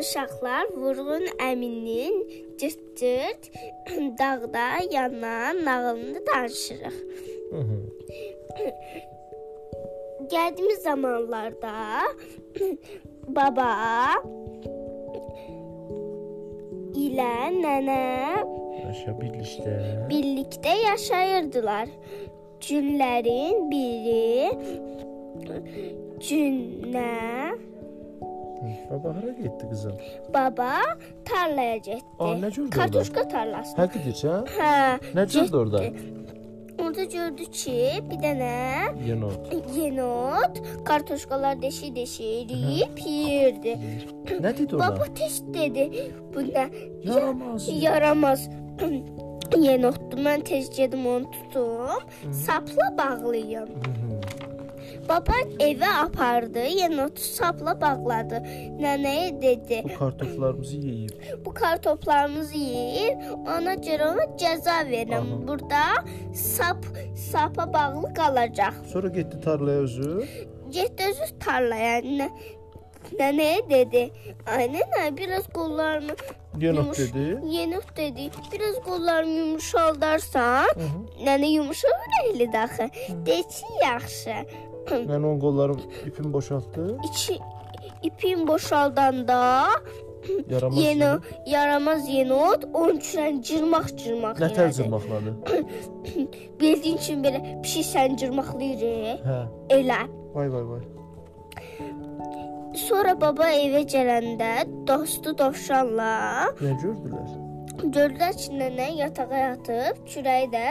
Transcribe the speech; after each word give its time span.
uşaqlar 0.00 0.64
Vurğun 0.76 1.26
əminin 1.50 2.14
cırt-cırt 2.60 3.42
dağda 4.18 4.66
yanan 4.90 5.64
nağılını 5.64 6.20
danışırıq. 6.26 6.96
Gəldiyimiz 10.32 10.80
zamanlarda 10.82 11.74
baba 13.36 13.72
ilə 16.98 17.34
nənə 17.62 18.02
Yaşa 18.88 19.12
birlikdə. 19.20 19.74
birlikdə 20.10 20.74
yaşayırdılar. 20.88 21.88
Günlərin 22.68 23.70
biri 23.70 24.50
günə 26.26 27.14
Baba 28.90 29.08
hara 29.16 29.30
getdi 29.30 29.68
qızım? 29.70 29.92
baba 30.34 30.70
tarlaya 31.24 31.76
getdi. 31.76 32.04
Aa, 32.18 32.24
nə 32.34 32.48
gördü 32.54 32.60
orada? 32.62 32.76
Kartoşka 32.76 33.28
tarlası. 33.28 33.76
Həqiqətən? 33.76 34.46
Hə. 34.58 34.98
Nə 35.14 35.24
gördü 35.32 35.56
orada? 35.56 35.82
Orada 36.78 37.04
gördü 37.04 37.44
ki, 37.44 37.76
bir 38.10 38.18
dənə 38.22 38.52
Yenot. 39.08 39.54
yenot 39.76 40.60
kartoşkalar 40.84 41.62
deşi-deşi 41.62 42.24
eləyib 42.24 43.00
yeyirdi. 43.08 43.72
Nə 44.44 44.52
dedi 44.58 44.76
ona? 44.76 44.84
Baba 44.96 45.04
tez 45.14 45.42
dedi, 45.54 46.12
bu 46.34 46.40
nə 46.40 46.68
Yaramaz. 47.04 47.68
yaramaz 47.82 48.48
yenotdur. 49.58 50.18
Mən 50.18 50.44
tez 50.44 50.70
gedim 50.76 51.06
onu 51.06 51.30
tutum, 51.30 52.32
sapla 52.32 52.86
bağlayım. 52.98 53.68
Hı 53.68 53.90
-hı. 53.90 54.57
Baba 55.08 55.32
evə 55.58 55.88
apardı, 56.04 56.58
yenotu 56.78 57.20
sapla 57.22 57.80
bağladı. 57.80 58.34
Nənəyə 58.80 59.42
dedi, 59.42 59.82
Bu 59.84 59.98
kartoflarımızı 59.98 60.76
yeyib. 60.76 61.10
bu 61.44 61.54
kartoplarımızı 61.54 62.56
yeyir, 62.56 63.16
ona 63.32 63.74
görə 63.74 64.04
ona 64.12 64.24
cəza 64.38 64.78
verirəm. 64.90 65.28
Aha. 65.34 65.48
Burada 65.48 65.82
sap 66.34 66.84
sapa 67.32 67.72
bağlı 67.72 68.14
qalacaq. 68.14 68.72
Sonra 68.92 69.08
getdi 69.08 69.40
tarlaya 69.40 69.78
özü. 69.78 70.24
Getdi 70.70 71.02
özü 71.10 71.38
tarlaya. 71.38 71.98
Nə, 72.00 72.28
nənəyə 73.18 73.70
dedi, 73.70 74.10
ay 74.46 74.66
nənə 74.74 75.16
biraz 75.16 75.46
qollarımı 75.54 76.12
Yenot 76.60 76.84
yumuş- 76.84 76.98
dedi. 76.98 77.40
Yenot 77.56 77.96
dedi, 77.96 78.30
biraz 78.52 78.74
qollarımı 78.84 79.30
yumuşaldarsan, 79.38 80.64
Hı 80.64 80.80
-hı. 80.80 81.24
nənə 81.24 81.46
yumuşaq 81.46 81.90
ürəkli 82.06 82.52
daxı. 82.52 82.88
Dedi 83.26 83.42
ki, 83.42 83.66
yaxşı. 83.84 84.34
Mən 84.90 85.16
onun 85.24 85.38
qollarım 85.40 85.80
ipini 86.06 86.32
boşaltdı. 86.32 86.98
İçi 87.10 87.38
ipin 88.02 88.48
boşaldanda 88.48 89.66
Yaramaz. 90.50 90.78
yeni 90.82 90.98
yenot. 91.02 91.22
yaramaz 91.46 92.08
yenot 92.08 92.64
onun 92.74 92.96
üçün 92.96 93.40
cırmaq 93.42 93.86
cırmaq. 93.96 94.34
Nə 94.42 94.48
tər 94.56 94.72
cırmaqladı? 94.76 95.34
Bildiyin 96.60 96.96
kimi 96.96 97.26
belə 97.26 97.40
pişiksən 97.62 98.16
cırmaqlayır. 98.16 98.80
Hə. 99.28 99.40
Elə. 99.70 100.00
Vay 100.34 100.52
vay 100.52 100.64
vay. 100.70 100.80
Sonra 102.78 103.14
baba 103.20 103.48
evə 103.50 103.82
gələndə 103.90 104.52
dostu 104.86 105.32
dovşanla 105.38 106.12
Nə 106.62 106.72
gördülər? 106.82 107.28
gördülər 107.78 108.34
ki, 108.38 108.52
nənə 108.58 108.86
yatağa 108.98 109.38
yatıb, 109.38 109.98
kürəyi 110.10 110.48
də 110.52 110.66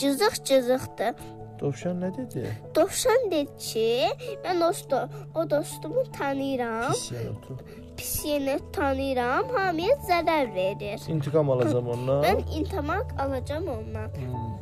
cızıq-cızıqdır. 0.00 1.14
Dovşan 1.60 1.96
nə 2.02 2.10
dedi? 2.16 2.44
Dovşan 2.74 3.30
dedi 3.30 3.56
ki, 3.58 4.06
mən 4.44 4.60
dostu, 4.60 5.00
o 5.34 5.50
dostumu 5.50 6.04
tanıyıram, 6.18 6.92
Pis 6.92 7.12
yenotu. 7.12 7.58
pis 7.96 8.24
yeni 8.24 8.58
tanıyıram, 8.72 9.48
hamıya 9.56 9.94
zərər 10.08 10.54
verir. 10.54 11.00
İntiqam 11.08 11.50
alacağam 11.50 11.88
ondan. 11.94 12.22
Mən 12.24 12.40
intimaq 12.58 13.06
alacağam 13.26 13.66
ondan. 13.68 14.08
Hmm. 14.08 14.58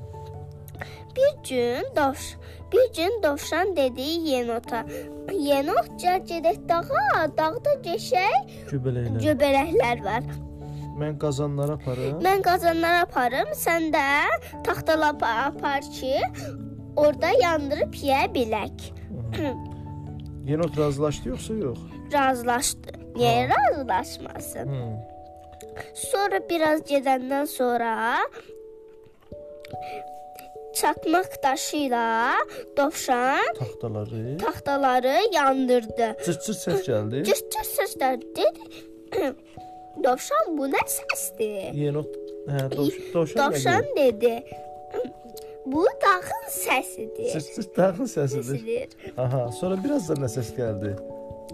Bir 1.16 1.48
gün 1.48 1.84
dovş 1.96 2.36
bir 2.72 2.92
gün 2.96 3.22
dovşan 3.22 3.76
dedi 3.76 4.00
yenota. 4.02 4.84
Yenot 5.32 5.88
gəl 6.02 6.20
gedək 6.28 6.58
dağa, 6.68 7.28
dağda 7.38 7.72
geçək, 7.84 8.50
Göbələklər. 8.72 9.20
göbələklər 9.24 10.04
var. 10.04 10.22
Mən 11.00 11.16
qazanlara 11.20 11.72
aparım. 11.76 12.20
Mən 12.24 12.42
qazanlara 12.42 13.00
aparım, 13.06 13.48
sən 13.52 13.90
də 13.92 14.04
taxtalar 14.64 15.14
apa- 15.14 15.32
apar 15.48 15.80
ki, 15.80 16.14
orada 16.96 17.30
yandırıb 17.42 17.94
yeyə 17.94 18.26
bilək. 18.34 18.90
Yenot 20.46 20.78
razılaşdı 20.78 21.28
yoxsa 21.28 21.54
yox? 21.54 21.78
Razılaşdı. 22.12 22.90
Niyə 23.16 23.48
razılaşmasın? 23.52 24.66
Hmm. 24.72 24.96
Sonra 25.94 26.40
biraz 26.50 26.80
gedəndən 26.88 27.46
sonra 27.46 28.18
çatmaq 30.76 31.30
daşı 31.44 31.76
ilə 31.76 32.04
dovşan 32.76 33.54
Taxtaları. 33.58 34.36
taxtaları 34.38 35.16
yandırdı. 35.32 36.08
Cırt-cırt 36.26 36.60
səs 36.66 36.80
gəldi. 36.88 37.24
Cırt-cırt 37.28 37.70
səslər 37.78 38.20
dedi. 38.36 38.64
Dovşan 40.04 40.56
bu 40.58 40.68
nə 40.68 40.82
səsdir? 40.92 41.72
Yenot. 41.72 42.10
Hə, 42.52 42.58
dovş 42.76 42.96
dovşan. 43.14 43.38
Dovşan 43.40 43.84
dedi. 43.96 44.34
Bu 45.66 45.86
dağın 46.02 46.46
səsidir. 46.50 47.32
Cırt-cırt 47.32 47.76
dağın 47.76 48.06
səsidir. 48.06 48.58
Səsidir. 48.58 48.88
Aha, 49.18 49.48
sonra 49.52 49.78
biraz 49.84 50.08
da 50.08 50.14
nə 50.22 50.28
səs 50.30 50.52
gəldi? 50.58 50.92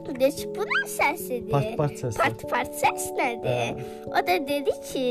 Dedi 0.07 0.31
ki, 0.37 0.47
bu 0.57 0.67
nə 0.69 0.85
səsidir? 0.99 1.51
Part-part 1.53 1.97
səsi. 2.03 2.19
Part-part 2.21 2.77
səs 2.83 3.09
nədir? 3.17 3.83
O 4.11 4.23
da 4.29 4.37
dedi 4.49 4.75
ki, 4.89 5.07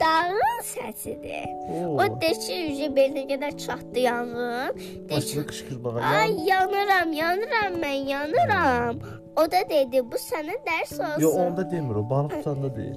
dağın 0.00 0.62
səsidir. 0.72 1.48
Oo. 1.70 1.96
O 2.04 2.20
ki, 2.20 2.58
ücə 2.72 2.90
belinə 2.96 3.24
qədər 3.32 3.56
çatdı 3.64 4.04
yanğın. 4.06 4.80
Başladı 5.10 5.46
qışqırmağa. 5.50 6.00
ay 6.20 6.36
yanıram, 6.48 7.12
yanıram 7.12 7.80
mən, 7.84 8.08
yanıram. 8.14 9.00
O 9.36 9.44
da 9.52 9.60
dedi, 9.70 10.02
bu 10.12 10.20
sənə 10.20 10.56
dərs 10.66 10.96
olsun. 11.00 11.20
Yo, 11.22 11.30
onda 11.30 11.70
demir 11.70 11.94
o, 11.94 12.10
balıq 12.10 12.30
tutanda 12.36 12.76
deyir. 12.76 12.96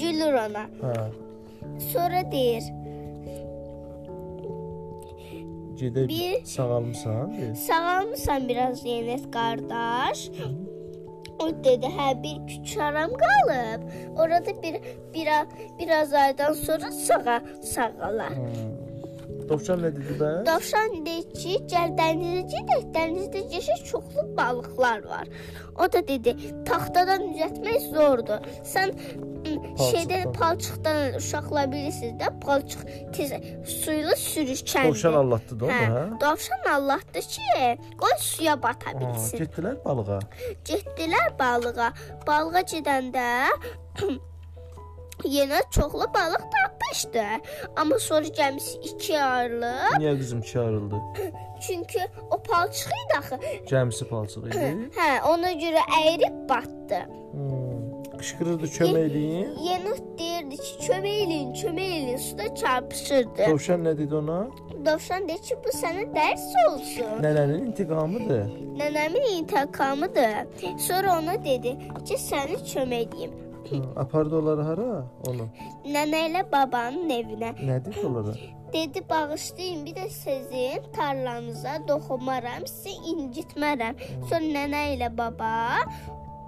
Gülür 0.00 0.34
ona. 0.46 0.68
Hə. 0.82 1.08
Sonra 1.92 2.30
deyir, 2.32 2.64
Gedək 5.78 6.08
Bir- 6.08 6.44
sağalmısan? 6.44 7.32
deyir. 7.32 7.54
sağalmısan 7.54 8.48
biraz 8.48 8.84
Yenet 8.84 9.30
qardaş? 9.30 10.30
O 11.38 11.48
dedi, 11.64 11.86
hə 11.86 12.22
bir 12.22 12.46
küçaram 12.46 13.10
qalıb. 13.10 13.82
Orada 14.18 14.62
bir 14.62 14.74
bir 15.14 15.28
biraz 15.78 16.12
aydan 16.12 16.52
sonra 16.52 16.92
sağa 16.92 17.42
sağalar. 17.62 18.30
Hmm. 18.36 18.78
Dovşan 19.48 19.80
nə 19.80 19.90
dedi 19.96 20.14
bə? 20.20 20.46
Dovşan 20.46 21.06
dedi 21.06 21.32
ki, 21.40 21.52
gəl 21.72 21.94
dənizə 22.00 22.42
gedək. 22.52 22.82
Dənizdə 22.96 23.54
yaşa 23.54 23.76
çoxlu 23.84 24.24
balıqlar 24.36 25.04
var. 25.04 25.28
O 25.78 25.92
da 25.92 26.02
dedi, 26.08 26.34
taxtadan 26.68 27.22
düzəltmək 27.30 27.80
zordur. 27.94 28.40
Sən 28.64 28.92
şeydən 29.78 30.32
palçıqdan 30.32 31.14
uşaqlar 31.18 31.72
bilirsiniz 31.72 32.14
də, 32.22 32.30
palçıq 32.40 32.80
tez 33.16 33.32
suyla 33.84 34.12
sürüşkəndir. 34.16 34.88
Dovşan 34.88 35.12
allatdı 35.22 35.60
da 35.60 35.64
onu, 35.64 35.72
Hə, 35.72 35.90
hə? 35.96 36.20
dovşan 36.20 36.62
Allahdır 36.74 37.22
ki, 37.34 37.78
qoy 38.00 38.16
suya 38.20 38.62
bata 38.62 38.94
bilsin. 39.00 39.38
getdilər 39.38 39.84
balığa. 39.84 40.20
Getdilər 40.64 41.28
balığa. 41.38 41.92
Balığa 42.26 42.60
gedəndə 42.72 43.26
yenə 45.24 45.60
çoxlu 45.70 46.06
balıq 46.14 46.44
tapmışdı. 46.54 47.24
Amma 47.76 47.98
sonra 47.98 48.26
gəmisi 48.38 48.78
ikiyə 48.90 49.22
ayrılıb. 49.22 49.98
Niyə 50.02 50.18
qızım 50.18 50.40
çağırıldı? 50.42 50.96
Çünki 51.66 52.00
o 52.30 52.42
palçıq 52.42 52.90
idi 53.02 53.18
axı. 53.18 53.34
Cəmsi 53.70 54.04
palçıq 54.08 54.46
idi. 54.46 54.68
Hə, 54.98 55.08
ona 55.32 55.50
görə 55.52 55.82
əyilib 56.02 56.36
batdı. 56.48 57.00
Hmm. 57.32 57.67
Qışqırırdı 58.18 58.66
kömək 58.76 59.04
eləyin. 59.08 59.50
Yenut 59.68 60.18
deyirdi 60.18 60.56
ki, 60.56 60.72
kömək 60.86 61.16
eləyin, 61.24 62.18
suda 62.18 62.54
çarpışırdı. 62.54 63.46
Dovşan 63.50 63.84
nə 63.84 63.98
dedi 63.98 64.14
ona? 64.14 64.38
Dovşan 64.86 65.28
dedi 65.28 65.42
ki, 65.42 65.56
bu 65.64 65.74
sənə 65.78 66.04
dərs 66.16 66.46
olsun. 66.66 67.12
Nənənin 67.24 67.66
intiqamıdır. 67.70 68.46
Nənəmin 68.80 69.28
intiqamıdır. 69.38 70.78
Sonra 70.78 71.18
ona 71.18 71.44
dedi 71.44 71.78
ki, 72.06 72.14
səni. 72.14 73.30
Hı, 73.70 73.76
apardı 73.96 74.38
onları 74.38 74.62
hara? 74.62 74.92
Onu. 75.28 75.48
Nənə 75.84 76.22
ilə 76.28 76.44
babanın 76.52 77.10
evinə. 77.10 77.50
Nə 77.60 77.84
dedi 77.84 78.06
onlara? 78.06 78.34
Dedi 78.72 79.02
bağışlayın, 79.10 79.86
bir 79.86 79.94
də 79.96 80.08
sizin 80.08 80.92
tarlanıza 80.92 81.86
toxunmaram, 81.86 82.66
sizi 82.66 82.96
incitmərəm. 83.12 84.00
Sonra 84.28 84.44
nənə 84.56 84.82
ilə 84.96 85.08
baba 85.18 85.52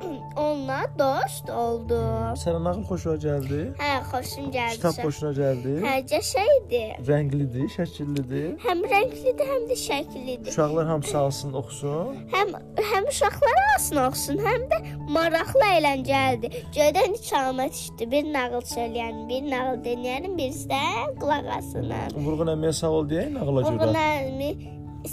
onunla 0.43 0.81
dost 0.99 1.51
oldum. 1.51 2.35
Sənə 2.41 2.61
nağıl 2.65 2.83
xoşuna 2.89 3.17
gəldi? 3.25 3.61
Hə, 3.81 3.91
xoşum 4.11 4.49
gəldi. 4.55 4.79
Kitab 4.79 4.99
xoşuna 5.05 5.33
gəldi? 5.39 5.75
Hə, 5.85 5.95
qəşəngdir. 6.11 6.93
Rənglidir, 7.09 7.69
şəkillidir. 7.77 8.49
Həm 8.65 8.83
rənglidir, 8.93 9.47
həm 9.53 9.67
də 9.71 9.79
şəkillidir. 9.85 10.51
Uşaqlar 10.53 10.87
hamısı 10.93 11.19
alsın, 11.19 11.55
oxusun. 11.61 12.19
Həm 12.35 12.55
həm 12.93 13.09
uşaqlara 13.13 13.67
alsın 13.77 14.03
oxusun, 14.07 14.43
həm 14.49 14.67
də 14.73 14.81
maraqlı, 15.17 15.65
əyləncəlidir. 15.77 16.59
Göydən 16.77 17.17
çalmat 17.29 17.73
düşdü. 17.77 18.11
Bir 18.11 18.33
nağıl 18.35 18.67
söyləyən, 18.75 19.23
bir 19.31 19.49
nağıl 19.51 19.81
dinləyən, 19.87 20.37
birisi 20.39 20.69
də 20.71 20.83
qulaq 21.21 21.51
asın. 21.59 21.93
Vurğun 22.17 22.55
əmiyə 22.57 22.73
sağ 22.83 22.93
ol 23.01 23.09
deyək 23.11 23.35
nağıla 23.37 23.67
görə. 23.67 23.75
Vurğun 23.75 24.01
əmi 24.05 24.51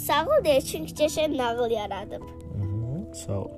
sağ 0.06 0.24
ol 0.26 0.46
deyə 0.46 0.64
çünki 0.70 0.96
qəşəng 1.02 1.36
nağıl 1.36 1.70
yaradıb. 1.70 2.22
Hı 2.22 2.64
-hı, 2.64 3.14
Sağ 3.14 3.38
ol. 3.38 3.50